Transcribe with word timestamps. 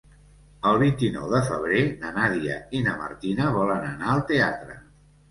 El 0.67 0.77
vint-i-nou 0.83 1.25
de 1.33 1.41
febrer 1.49 1.83
na 2.05 2.13
Nàdia 2.15 2.55
i 2.79 2.81
na 2.87 2.95
Martina 3.01 3.51
volen 3.57 3.85
anar 3.91 4.09
al 4.15 4.23
teatre. 4.33 4.79